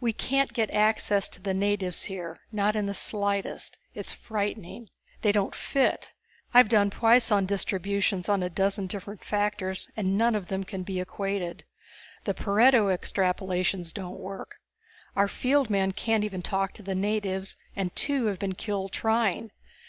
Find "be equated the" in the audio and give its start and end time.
10.84-12.34